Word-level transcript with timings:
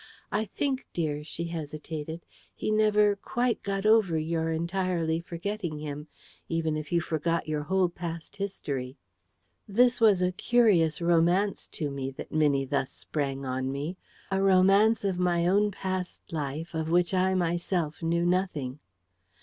I 0.31 0.45
think, 0.45 0.87
dear," 0.93 1.23
she 1.23 1.43
hesitated, 1.45 2.25
"he 2.55 2.71
never 2.71 3.15
QUITE 3.17 3.61
got 3.61 3.85
over 3.85 4.17
your 4.17 4.49
entirely 4.51 5.19
forgetting 5.19 5.77
him, 5.77 6.07
even 6.49 6.75
if 6.75 6.91
you 6.91 6.99
forgot 7.01 7.47
your 7.47 7.61
whole 7.61 7.87
past 7.87 8.37
history." 8.37 8.97
This 9.67 10.01
was 10.01 10.23
a 10.23 10.31
curious 10.31 11.03
romance 11.03 11.67
to 11.73 11.91
me, 11.91 12.09
that 12.13 12.31
Minnie 12.31 12.65
thus 12.65 12.89
sprang 12.89 13.45
on 13.45 13.71
me 13.71 13.95
a 14.31 14.41
romance 14.41 15.03
of 15.05 15.19
my 15.19 15.45
own 15.45 15.69
past 15.69 16.33
life 16.33 16.73
of 16.73 16.89
which 16.89 17.13
I 17.13 17.35
myself 17.35 18.01
knew 18.01 18.25
nothing. 18.25 18.79